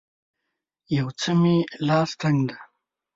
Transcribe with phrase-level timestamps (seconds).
[0.97, 1.55] یو څه مې
[1.87, 2.55] لاس تنګ دی